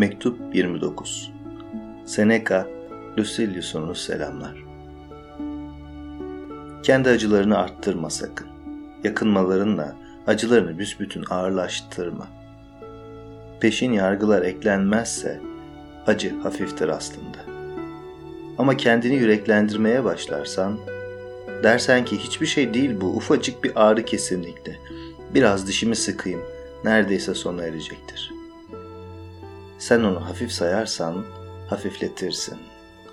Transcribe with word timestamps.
Mektup 0.00 0.54
29 0.54 1.32
Seneca, 2.06 2.68
Lucilius'unu 3.18 3.94
selamlar. 3.94 4.64
Kendi 6.82 7.08
acılarını 7.08 7.58
arttırma 7.58 8.10
sakın. 8.10 8.46
Yakınmalarınla 9.04 9.96
acılarını 10.26 10.78
büsbütün 10.78 11.24
ağırlaştırma. 11.30 12.28
Peşin 13.60 13.92
yargılar 13.92 14.42
eklenmezse 14.42 15.40
acı 16.06 16.40
hafiftir 16.40 16.88
aslında. 16.88 17.38
Ama 18.58 18.76
kendini 18.76 19.14
yüreklendirmeye 19.14 20.04
başlarsan, 20.04 20.78
dersen 21.62 22.04
ki 22.04 22.18
hiçbir 22.18 22.46
şey 22.46 22.74
değil 22.74 23.00
bu, 23.00 23.06
ufacık 23.06 23.64
bir 23.64 23.72
ağrı 23.74 24.04
kesinlikle. 24.04 24.76
Biraz 25.34 25.66
dişimi 25.66 25.96
sıkayım, 25.96 26.40
neredeyse 26.84 27.34
sona 27.34 27.62
erecektir. 27.62 28.39
Sen 29.80 30.00
onu 30.00 30.28
hafif 30.28 30.52
sayarsan 30.52 31.24
hafifletirsin. 31.68 32.58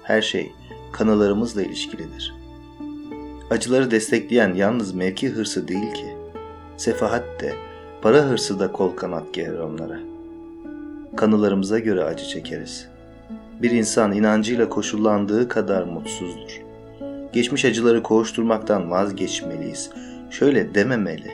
Her 0.04 0.22
şey 0.22 0.52
kanılarımızla 0.92 1.62
ilişkilidir. 1.62 2.36
Acıları 3.50 3.92
destekleyen 3.92 4.54
yalnız 4.54 4.94
mevki 4.94 5.30
hırsı 5.30 5.68
değil 5.68 5.94
ki. 5.94 6.18
Sefahat 6.78 7.24
de, 7.42 7.54
para 8.02 8.22
hırsı 8.22 8.60
da 8.60 8.72
kol 8.72 8.96
kanat 8.96 9.34
gelir 9.34 9.60
onlara. 9.60 10.00
Kanılarımıza 11.18 11.80
göre 11.80 12.04
acı 12.04 12.26
çekeriz. 12.26 12.88
Bir 13.62 13.72
insan 13.72 14.12
inancıyla 14.12 14.70
koşullandığı 14.70 15.48
kadar 15.48 15.84
mutsuzdur. 15.84 16.62
Geçmiş 17.34 17.66
acıları 17.66 18.04
koğuşturmaktan 18.04 18.92
vazgeçmeliyiz. 18.92 19.90
Şöyle 20.32 20.76
dememeli. 20.76 21.32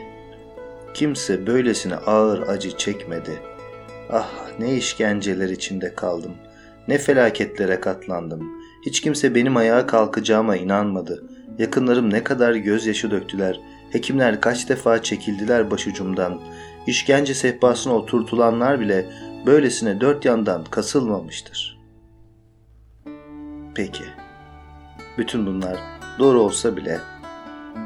Kimse 0.94 1.48
böylesine 1.48 1.96
ağır 1.96 2.48
acı 2.48 2.78
çekmedi. 2.78 3.53
Ah 4.16 4.30
ne 4.60 4.76
işkenceler 4.76 5.50
içinde 5.50 5.96
kaldım. 5.96 6.32
Ne 6.88 6.98
felaketlere 6.98 7.80
katlandım. 7.80 8.52
Hiç 8.86 9.02
kimse 9.02 9.36
benim 9.36 9.58
ayağa 9.58 9.88
kalkacağıma 9.88 10.56
inanmadı. 10.56 11.24
Yakınlarım 11.60 12.14
ne 12.14 12.24
kadar 12.24 12.56
gözyaşı 12.56 13.12
döktüler. 13.12 13.60
Hekimler 13.92 14.42
kaç 14.42 14.70
defa 14.70 15.04
çekildiler 15.04 15.72
başucumdan. 15.72 16.42
İşkence 16.88 17.34
sehpasına 17.34 17.94
oturtulanlar 17.94 18.80
bile 18.80 19.06
böylesine 19.46 20.02
dört 20.02 20.26
yandan 20.26 20.64
kasılmamıştır. 20.64 21.80
Peki. 23.76 24.04
Bütün 25.18 25.46
bunlar 25.46 25.78
doğru 26.20 26.42
olsa 26.42 26.78
bile 26.78 27.00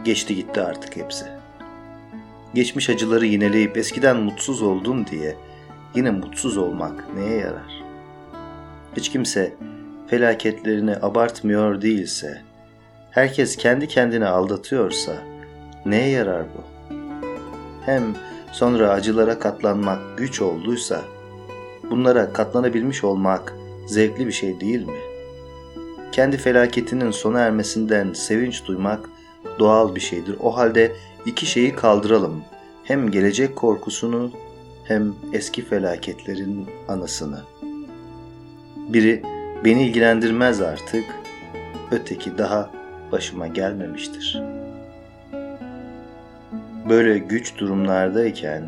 geçti 0.04 0.36
gitti 0.36 0.62
artık 0.62 0.98
hepsi. 0.98 1.26
Geçmiş 2.54 2.90
acıları 2.90 3.26
yineleyip 3.26 3.78
eskiden 3.78 4.18
mutsuz 4.18 4.62
oldum 4.62 5.08
diye 5.08 5.38
yine 5.98 6.12
mutsuz 6.12 6.58
olmak 6.58 7.16
neye 7.16 7.38
yarar? 7.38 7.84
Hiç 8.98 9.12
kimse 9.12 9.54
felaketlerini 10.08 10.96
abartmıyor 11.02 11.82
değilse, 11.82 12.42
herkes 13.12 13.56
kendi 13.56 13.88
kendini 13.88 14.26
aldatıyorsa 14.26 15.14
neye 15.86 16.10
yarar 16.10 16.44
bu? 16.44 16.94
Hem 17.86 18.04
sonra 18.52 18.90
acılara 18.90 19.40
katlanmak 19.40 20.18
güç 20.18 20.42
olduysa, 20.42 21.02
bunlara 21.90 22.34
katlanabilmiş 22.34 23.04
olmak 23.04 23.54
zevkli 23.88 24.28
bir 24.28 24.32
şey 24.32 24.60
değil 24.60 24.86
mi? 24.86 24.98
Kendi 26.12 26.38
felaketinin 26.38 27.12
sona 27.12 27.40
ermesinden 27.40 28.14
sevinç 28.14 28.66
duymak 28.66 29.10
doğal 29.60 29.96
bir 29.96 30.00
şeydir. 30.00 30.36
O 30.40 30.58
halde 30.58 30.96
iki 31.26 31.46
şeyi 31.46 31.76
kaldıralım. 31.76 32.44
Hem 32.84 33.12
gelecek 33.12 33.56
korkusunu 33.56 34.32
hem 34.88 35.16
eski 35.34 35.66
felaketlerin 35.66 36.68
anısını. 36.88 37.42
Biri 38.76 39.24
beni 39.66 39.88
ilgilendirmez 39.88 40.62
artık, 40.62 41.06
öteki 41.92 42.38
daha 42.38 42.72
başıma 43.12 43.48
gelmemiştir. 43.48 44.42
Böyle 46.90 47.18
güç 47.18 47.58
durumlardayken 47.58 48.64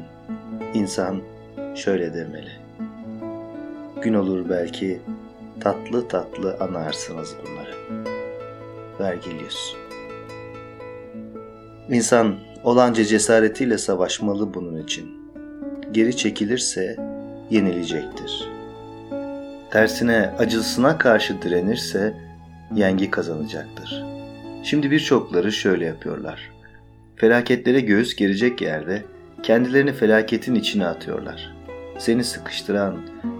insan 0.73 1.21
şöyle 1.75 2.13
demeli. 2.13 2.51
Gün 4.01 4.13
olur 4.13 4.49
belki 4.49 5.01
tatlı 5.59 6.07
tatlı 6.07 6.57
anarsınız 6.59 7.35
bunları. 7.43 7.75
Vergilius 8.99 9.75
İnsan 11.89 12.35
olanca 12.63 13.05
cesaretiyle 13.05 13.77
savaşmalı 13.77 14.53
bunun 14.53 14.83
için. 14.83 15.18
Geri 15.91 16.17
çekilirse 16.17 16.95
yenilecektir. 17.49 18.49
Tersine 19.71 20.33
acısına 20.39 20.97
karşı 20.97 21.41
direnirse 21.41 22.13
yengi 22.75 23.11
kazanacaktır. 23.11 24.03
Şimdi 24.63 24.91
birçokları 24.91 25.51
şöyle 25.51 25.85
yapıyorlar. 25.85 26.51
Felaketlere 27.15 27.79
göğüs 27.79 28.15
gerecek 28.15 28.61
yerde 28.61 29.03
kendilerini 29.43 29.93
felaketin 29.93 30.55
içine 30.55 30.87
atıyorlar. 30.87 31.55
Seni 31.97 32.23
sıkıştıran, 32.23 32.97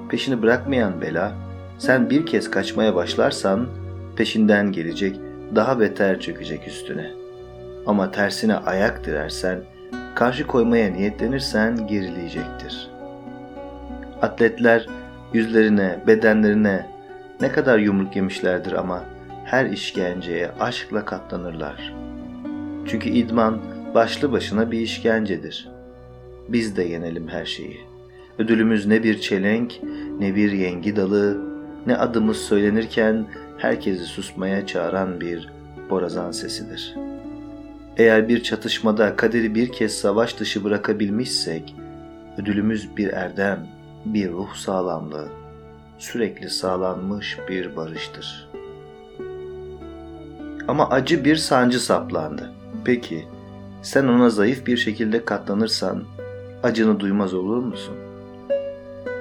peşini 0.10 0.42
bırakmayan 0.42 1.02
bela, 1.02 1.34
sen 1.78 2.10
bir 2.10 2.26
kez 2.26 2.52
kaçmaya 2.52 2.96
başlarsan 2.96 3.68
peşinden 4.16 4.72
gelecek, 4.72 5.20
daha 5.56 5.80
beter 5.80 6.20
çökecek 6.20 6.68
üstüne. 6.68 7.12
Ama 7.86 8.12
tersine 8.12 8.56
ayak 8.56 9.06
dirersen, 9.06 9.60
karşı 10.20 10.48
koymaya 10.48 10.92
niyetlenirsen 10.92 11.88
gerileyecektir. 11.88 12.90
Atletler 14.22 14.86
yüzlerine, 15.34 16.00
bedenlerine 16.08 16.86
ne 17.42 17.52
kadar 17.52 17.80
yumruk 17.80 18.16
yemişlerdir 18.16 18.72
ama 18.72 19.04
her 19.46 19.66
işkenceye 19.66 20.52
aşkla 20.60 21.06
katlanırlar. 21.06 21.94
Çünkü 22.88 23.10
idman 23.10 23.60
başlı 23.96 24.32
başına 24.32 24.72
bir 24.72 24.80
işkencedir. 24.80 25.70
Biz 26.50 26.78
de 26.78 26.84
yenelim 26.84 27.28
her 27.28 27.46
şeyi. 27.46 27.80
Ödülümüz 28.38 28.86
ne 28.86 29.04
bir 29.04 29.22
çelenk, 29.22 29.80
ne 30.20 30.36
bir 30.36 30.52
yengi 30.52 30.96
dalı, 30.96 31.42
ne 31.88 31.98
adımız 31.98 32.38
söylenirken 32.38 33.26
herkesi 33.58 34.06
susmaya 34.06 34.68
çağıran 34.68 35.22
bir 35.22 35.50
borazan 35.90 36.32
sesidir. 36.32 36.96
Eğer 38.00 38.30
bir 38.30 38.44
çatışmada 38.44 39.16
kaderi 39.16 39.56
bir 39.56 39.72
kez 39.72 39.94
savaş 39.94 40.40
dışı 40.40 40.64
bırakabilmişsek, 40.64 41.76
ödülümüz 42.38 42.98
bir 42.98 43.08
erdem, 43.08 43.68
bir 44.06 44.32
ruh 44.32 44.56
sağlamlığı, 44.56 45.28
sürekli 45.98 46.50
sağlanmış 46.50 47.38
bir 47.50 47.76
barıştır. 47.76 48.50
Ama 50.68 50.90
acı 50.90 51.26
bir 51.26 51.36
sancı 51.36 51.80
saplandı. 51.80 52.52
Peki, 52.86 53.26
sen 53.82 54.08
ona 54.08 54.30
zayıf 54.30 54.68
bir 54.68 54.78
şekilde 54.78 55.26
katlanırsan 55.26 56.04
acını 56.64 57.00
duymaz 57.00 57.34
olur 57.34 57.58
musun? 57.58 57.96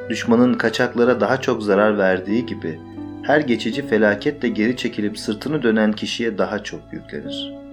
Düşmanın 0.08 0.54
kaçaklara 0.54 1.20
daha 1.20 1.40
çok 1.40 1.62
zarar 1.62 1.98
verdiği 1.98 2.46
gibi 2.46 2.80
her 3.22 3.40
geçici 3.40 3.86
felaketle 3.86 4.48
geri 4.48 4.76
çekilip 4.76 5.18
sırtını 5.18 5.62
dönen 5.62 5.92
kişiye 5.92 6.38
daha 6.38 6.62
çok 6.62 6.80
yüklenir. 6.92 7.67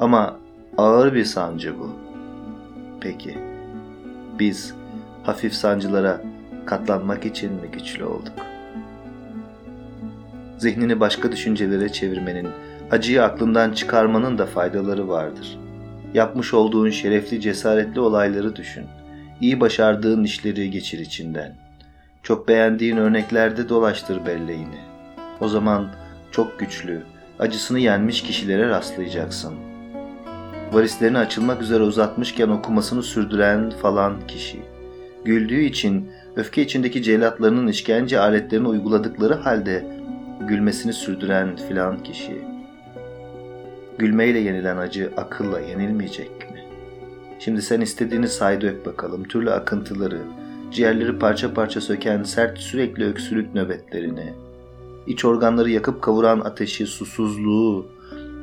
Ama 0.00 0.36
ağır 0.78 1.14
bir 1.14 1.24
sancı 1.24 1.78
bu. 1.78 1.90
Peki, 3.00 3.38
biz 4.38 4.74
hafif 5.22 5.54
sancılara 5.54 6.20
katlanmak 6.66 7.26
için 7.26 7.52
mi 7.52 7.68
güçlü 7.72 8.04
olduk? 8.04 8.32
Zihnini 10.58 11.00
başka 11.00 11.32
düşüncelere 11.32 11.92
çevirmenin, 11.92 12.48
acıyı 12.90 13.24
aklından 13.24 13.72
çıkarmanın 13.72 14.38
da 14.38 14.46
faydaları 14.46 15.08
vardır. 15.08 15.58
Yapmış 16.14 16.54
olduğun 16.54 16.90
şerefli, 16.90 17.40
cesaretli 17.40 18.00
olayları 18.00 18.56
düşün. 18.56 18.84
İyi 19.40 19.60
başardığın 19.60 20.24
işleri 20.24 20.70
geçir 20.70 20.98
içinden. 20.98 21.56
Çok 22.22 22.48
beğendiğin 22.48 22.96
örneklerde 22.96 23.68
dolaştır 23.68 24.26
belleğini. 24.26 24.80
O 25.40 25.48
zaman 25.48 25.90
çok 26.30 26.58
güçlü, 26.58 27.02
acısını 27.38 27.78
yenmiş 27.78 28.22
kişilere 28.22 28.68
rastlayacaksın. 28.68 29.69
Varislerini 30.72 31.18
açılmak 31.18 31.62
üzere 31.62 31.82
uzatmışken 31.82 32.48
okumasını 32.48 33.02
sürdüren 33.02 33.70
falan 33.70 34.26
kişi. 34.26 34.58
Güldüğü 35.24 35.60
için 35.60 36.10
öfke 36.36 36.62
içindeki 36.62 37.02
celatlarının 37.02 37.66
işkence 37.66 38.20
aletlerini 38.20 38.68
uyguladıkları 38.68 39.34
halde 39.34 39.86
gülmesini 40.48 40.92
sürdüren 40.92 41.56
filan 41.68 42.02
kişi. 42.02 42.42
Gülmeyle 43.98 44.38
yenilen 44.38 44.76
acı 44.76 45.10
akılla 45.16 45.60
yenilmeyecek 45.60 46.30
mi? 46.30 46.64
Şimdi 47.38 47.62
sen 47.62 47.80
istediğini 47.80 48.28
say 48.28 48.60
dök 48.60 48.86
bakalım 48.86 49.24
türlü 49.24 49.50
akıntıları, 49.50 50.18
ciğerleri 50.70 51.18
parça 51.18 51.54
parça 51.54 51.80
söken 51.80 52.22
sert 52.22 52.58
sürekli 52.58 53.04
öksürük 53.04 53.54
nöbetlerini, 53.54 54.34
iç 55.06 55.24
organları 55.24 55.70
yakıp 55.70 56.02
kavuran 56.02 56.40
ateşi, 56.40 56.86
susuzluğu, 56.86 57.86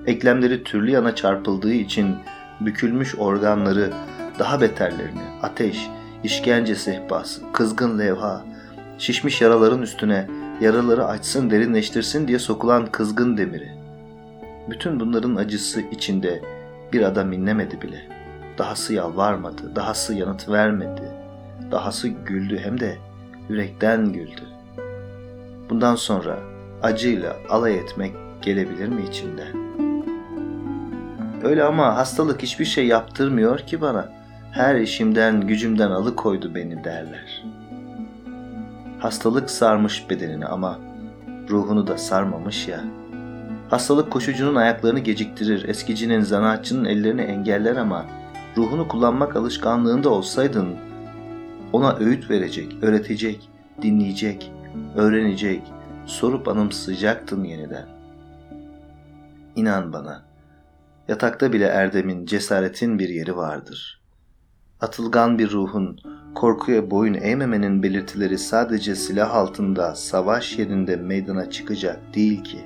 eklemleri 0.08 0.64
türlü 0.64 0.92
yana 0.92 1.16
çarpıldığı 1.16 1.74
için 1.74 2.16
bükülmüş 2.62 3.16
organları, 3.16 3.94
daha 4.40 4.62
beterlerini, 4.62 5.22
ateş, 5.42 5.90
işkence 6.24 6.76
sehpası, 6.76 7.42
kızgın 7.54 8.00
levha, 8.00 8.46
şişmiş 8.98 9.42
yaraların 9.42 9.82
üstüne 9.82 10.28
yaraları 10.62 11.06
açsın 11.06 11.50
derinleştirsin 11.50 12.28
diye 12.28 12.40
sokulan 12.40 12.86
kızgın 12.86 13.38
demiri. 13.38 13.72
Bütün 14.70 15.00
bunların 15.00 15.36
acısı 15.36 15.82
içinde 15.82 16.42
bir 16.94 17.02
adam 17.02 17.34
inlemedi 17.34 17.82
bile. 17.82 18.08
Dahası 18.58 18.94
yalvarmadı, 18.94 19.76
dahası 19.76 20.14
yanıt 20.14 20.50
vermedi. 20.50 21.12
Dahası 21.72 22.08
güldü 22.08 22.60
hem 22.64 22.80
de 22.80 22.98
yürekten 23.50 24.14
güldü. 24.14 24.42
Bundan 25.70 25.96
sonra 25.96 26.40
acıyla 26.84 27.36
alay 27.50 27.78
etmek 27.78 28.14
gelebilir 28.42 28.88
mi 28.88 29.04
içimden? 29.10 29.67
Öyle 31.44 31.64
ama 31.64 31.96
hastalık 31.96 32.42
hiçbir 32.42 32.66
şey 32.66 32.88
yaptırmıyor 32.88 33.60
ki 33.60 33.82
bana. 33.82 34.10
Her 34.52 34.76
işimden, 34.76 35.42
gücümden 35.42 35.92
alıkoydu 35.92 36.56
beni 36.56 36.84
derler. 36.84 37.44
Hastalık 39.00 39.50
sarmış 39.50 40.10
bedenini 40.10 40.46
ama 40.46 40.80
ruhunu 41.50 41.88
da 41.88 41.98
sarmamış 41.98 42.68
ya. 42.68 42.84
Hastalık 43.70 44.12
koşucunun 44.12 44.56
ayaklarını 44.56 45.00
geciktirir, 45.00 45.70
eskicinin, 45.70 46.22
zanaatçının 46.22 46.86
ellerini 46.86 47.22
engeller 47.22 47.76
ama 47.76 48.06
ruhunu 48.58 48.88
kullanmak 48.88 49.36
alışkanlığında 49.36 50.10
olsaydın 50.10 50.76
ona 51.74 51.96
öğüt 51.96 52.30
verecek, 52.30 52.76
öğretecek, 52.82 53.50
dinleyecek, 53.82 54.52
öğrenecek, 54.96 55.62
sorup 56.06 56.48
anımsayacaktın 56.48 57.44
yeniden. 57.44 57.86
İnan 59.56 59.94
bana, 59.94 60.22
yatakta 61.08 61.54
bile 61.54 61.66
erdemin, 61.66 62.26
cesaretin 62.26 63.00
bir 63.00 63.10
yeri 63.10 63.38
vardır. 63.38 64.02
Atılgan 64.82 65.40
bir 65.40 65.52
ruhun, 65.52 66.00
korkuya 66.36 66.92
boyun 66.92 67.14
eğmemenin 67.14 67.84
belirtileri 67.84 68.38
sadece 68.38 68.96
silah 68.96 69.36
altında, 69.36 69.96
savaş 69.96 70.58
yerinde 70.58 70.96
meydana 70.96 71.50
çıkacak 71.50 72.00
değil 72.16 72.44
ki. 72.44 72.60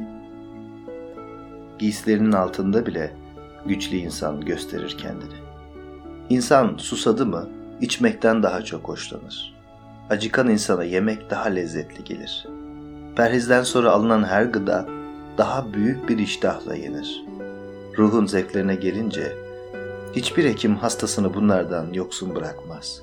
Giysilerinin 1.80 2.32
altında 2.32 2.86
bile 2.86 3.14
güçlü 3.66 3.98
insan 3.98 4.42
gösterir 4.42 4.98
kendini. 4.98 5.40
İnsan 6.30 6.78
susadı 6.78 7.26
mı 7.26 7.50
içmekten 7.82 8.44
daha 8.44 8.62
çok 8.62 8.88
hoşlanır. 8.88 9.54
Acıkan 10.10 10.50
insana 10.50 10.84
yemek 10.84 11.30
daha 11.30 11.50
lezzetli 11.50 12.04
gelir. 12.04 12.48
Perhizden 13.16 13.64
sonra 13.64 13.92
alınan 13.92 14.24
her 14.24 14.44
gıda 14.44 14.88
daha 15.38 15.74
büyük 15.74 16.10
bir 16.10 16.18
iştahla 16.18 16.76
yenir. 16.76 17.26
Ruhun 17.98 18.26
zevklerine 18.26 18.76
gelince 18.76 19.38
hiçbir 20.16 20.46
hekim 20.46 20.76
hastasını 20.76 21.34
bunlardan 21.34 21.94
yoksun 21.94 22.36
bırakmaz. 22.36 23.02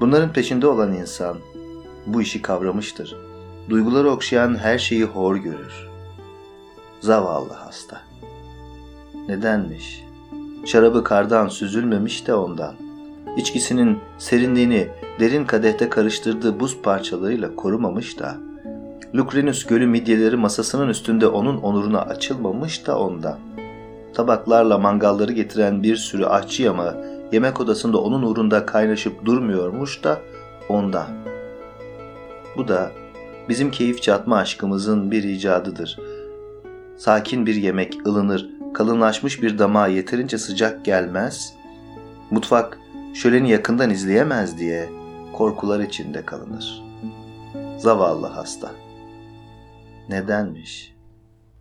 Bunların 0.00 0.32
peşinde 0.32 0.66
olan 0.66 0.92
insan 0.92 1.36
bu 2.06 2.22
işi 2.22 2.42
kavramıştır. 2.42 3.16
Duyguları 3.70 4.10
okşayan 4.10 4.54
her 4.54 4.78
şeyi 4.78 5.04
hor 5.04 5.36
görür. 5.36 5.88
Zavallı 7.00 7.52
hasta. 7.52 8.00
Nedenmiş? 9.28 10.04
Şarabı 10.64 11.04
kardan 11.04 11.48
süzülmemiş 11.48 12.26
de 12.26 12.34
ondan. 12.34 12.74
İçkisinin 13.36 13.98
serinliğini 14.18 14.88
derin 15.20 15.44
kadehte 15.44 15.88
karıştırdığı 15.88 16.60
buz 16.60 16.82
parçalarıyla 16.82 17.56
korumamış 17.56 18.18
da, 18.18 18.36
Lucrinus 19.14 19.66
gölü 19.66 19.86
midyeleri 19.86 20.36
masasının 20.36 20.88
üstünde 20.88 21.26
onun 21.26 21.56
onuruna 21.56 22.02
açılmamış 22.02 22.86
da 22.86 22.98
ondan. 22.98 23.38
Tabaklarla 24.14 24.78
mangalları 24.78 25.32
getiren 25.32 25.82
bir 25.82 25.96
sürü 25.96 26.24
aşçı 26.24 26.62
yama 26.62 26.94
yemek 27.32 27.60
odasında 27.60 27.98
onun 27.98 28.22
uğrunda 28.22 28.66
kaynaşıp 28.66 29.24
durmuyormuş 29.24 30.04
da 30.04 30.20
ondan. 30.68 31.06
Bu 32.56 32.68
da 32.68 32.90
bizim 33.48 33.70
keyif 33.70 34.02
çatma 34.02 34.36
aşkımızın 34.36 35.10
bir 35.10 35.22
icadıdır. 35.24 35.98
Sakin 36.96 37.46
bir 37.46 37.54
yemek 37.54 38.06
ılınır, 38.06 38.48
kalınlaşmış 38.74 39.42
bir 39.42 39.58
damağa 39.58 39.86
yeterince 39.86 40.38
sıcak 40.38 40.84
gelmez, 40.84 41.54
mutfak 42.30 42.78
şöleni 43.14 43.50
yakından 43.50 43.90
izleyemez 43.90 44.58
diye 44.58 44.88
korkular 45.32 45.80
içinde 45.80 46.24
kalınır. 46.24 46.82
Zavallı 47.78 48.26
hasta. 48.26 48.70
Nedenmiş? 50.08 50.93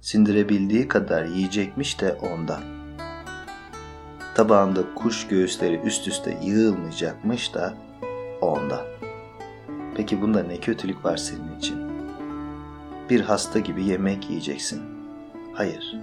Sindirebildiği 0.03 0.87
kadar 0.87 1.25
yiyecekmiş 1.25 2.01
de 2.01 2.13
ondan. 2.13 2.61
Tabağında 4.35 4.93
kuş 4.95 5.27
göğüsleri 5.27 5.81
üst 5.85 6.07
üste 6.07 6.37
yığılmayacakmış 6.43 7.53
da 7.53 7.73
ondan. 8.41 8.81
Peki 9.95 10.21
bunda 10.21 10.43
ne 10.43 10.57
kötülük 10.57 11.05
var 11.05 11.17
senin 11.17 11.57
için? 11.57 11.77
Bir 13.09 13.21
hasta 13.21 13.59
gibi 13.59 13.83
yemek 13.83 14.29
yiyeceksin. 14.29 14.81
Hayır. 15.53 15.97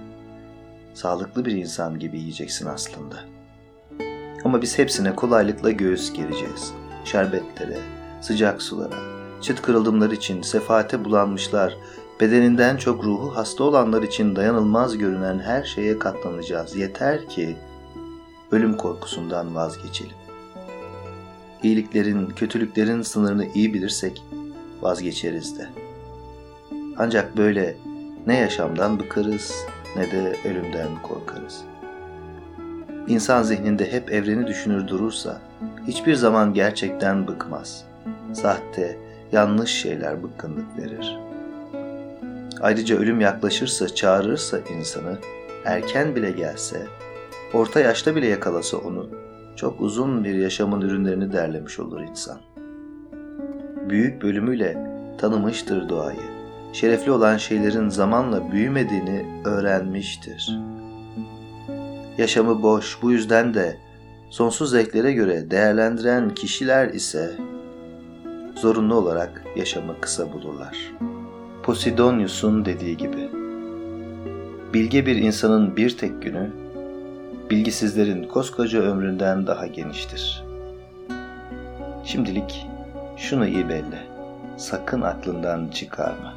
Sağlıklı 0.93 1.45
bir 1.45 1.51
insan 1.51 1.99
gibi 1.99 2.19
yiyeceksin 2.19 2.65
aslında. 2.65 3.19
Ama 4.45 4.61
biz 4.61 4.77
hepsine 4.77 5.15
kolaylıkla 5.15 5.71
göğüs 5.71 6.13
gereceğiz. 6.13 6.73
Şerbetlere, 7.05 7.77
sıcak 8.21 8.61
sulara, 8.61 8.99
çıt 9.41 9.61
kırıldımlar 9.61 10.11
için 10.11 10.41
sefaate 10.41 11.05
bulanmışlar, 11.05 11.77
bedeninden 12.21 12.77
çok 12.77 13.03
ruhu 13.03 13.35
hasta 13.35 13.63
olanlar 13.63 14.03
için 14.03 14.35
dayanılmaz 14.35 14.97
görünen 14.97 15.39
her 15.39 15.63
şeye 15.63 15.99
katlanacağız. 15.99 16.75
Yeter 16.75 17.29
ki 17.29 17.55
ölüm 18.51 18.77
korkusundan 18.77 19.55
vazgeçelim. 19.55 20.15
İyiliklerin, 21.63 22.25
kötülüklerin 22.25 23.01
sınırını 23.01 23.45
iyi 23.53 23.73
bilirsek 23.73 24.23
vazgeçeriz 24.81 25.59
de. 25.59 25.69
Ancak 26.97 27.37
böyle 27.37 27.77
ne 28.27 28.37
yaşamdan 28.37 28.99
bıkarız 28.99 29.65
ne 29.95 30.11
de 30.11 30.35
ölümden 30.45 31.01
korkarız. 31.03 31.63
İnsan 33.07 33.43
zihninde 33.43 33.91
hep 33.91 34.11
evreni 34.11 34.47
düşünür 34.47 34.87
durursa 34.87 35.41
hiçbir 35.87 36.15
zaman 36.15 36.53
gerçekten 36.53 37.27
bıkmaz. 37.27 37.85
Sahte, 38.33 38.97
yanlış 39.31 39.71
şeyler 39.71 40.23
bıkkınlık 40.23 40.77
verir. 40.77 41.30
Ayrıca 42.61 42.97
ölüm 42.97 43.21
yaklaşırsa, 43.21 43.95
çağırırsa 43.95 44.59
insanı, 44.59 45.17
erken 45.65 46.15
bile 46.15 46.31
gelse, 46.31 46.87
orta 47.53 47.79
yaşta 47.79 48.15
bile 48.15 48.27
yakalasa 48.27 48.77
onu, 48.77 49.09
çok 49.55 49.81
uzun 49.81 50.23
bir 50.23 50.35
yaşamın 50.35 50.81
ürünlerini 50.81 51.33
derlemiş 51.33 51.79
olur 51.79 52.01
insan. 52.01 52.39
Büyük 53.89 54.21
bölümüyle 54.21 54.77
tanımıştır 55.17 55.89
doğayı 55.89 56.41
şerefli 56.73 57.11
olan 57.11 57.37
şeylerin 57.37 57.89
zamanla 57.89 58.51
büyümediğini 58.51 59.41
öğrenmiştir. 59.45 60.59
Yaşamı 62.17 62.63
boş, 62.63 63.01
bu 63.01 63.11
yüzden 63.11 63.53
de 63.53 63.77
sonsuz 64.29 64.71
zevklere 64.71 65.13
göre 65.13 65.51
değerlendiren 65.51 66.29
kişiler 66.29 66.87
ise 66.87 67.31
zorunlu 68.55 68.95
olarak 68.95 69.43
yaşamı 69.55 70.01
kısa 70.01 70.33
bulurlar. 70.33 70.91
Posidonius'un 71.71 72.65
dediği 72.65 72.97
gibi, 72.97 73.29
bilge 74.73 75.05
bir 75.05 75.15
insanın 75.15 75.77
bir 75.77 75.97
tek 75.97 76.21
günü, 76.21 76.51
bilgisizlerin 77.49 78.23
koskoca 78.23 78.81
ömründen 78.81 79.47
daha 79.47 79.67
geniştir. 79.67 80.43
Şimdilik 82.05 82.67
şunu 83.17 83.47
iyi 83.47 83.69
belli, 83.69 83.99
sakın 84.57 85.01
aklından 85.01 85.67
çıkarma 85.67 86.33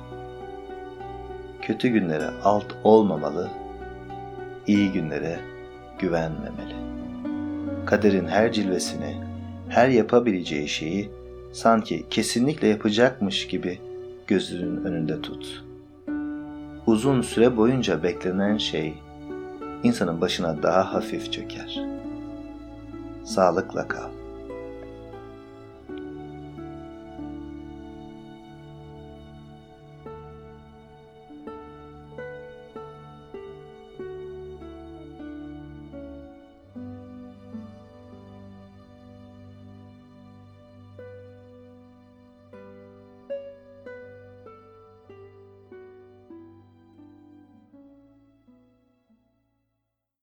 kötü 1.62 1.88
günlere 1.88 2.28
alt 2.44 2.66
olmamalı, 2.84 3.50
iyi 4.66 4.92
günlere 4.92 5.38
güvenmemeli. 5.98 6.76
Kaderin 7.86 8.26
her 8.26 8.52
cilvesini, 8.52 9.16
her 9.68 9.88
yapabileceği 9.88 10.68
şeyi 10.68 11.10
sanki 11.52 12.04
kesinlikle 12.10 12.68
yapacakmış 12.68 13.46
gibi 13.46 13.78
gözünün 14.26 14.84
önünde 14.84 15.22
tut. 15.22 15.64
Uzun 16.86 17.22
süre 17.22 17.56
boyunca 17.56 18.02
beklenen 18.02 18.56
şey 18.56 18.94
insanın 19.82 20.20
başına 20.20 20.62
daha 20.62 20.94
hafif 20.94 21.32
çöker. 21.32 21.80
Sağlıkla 23.24 23.88
kal. 23.88 24.23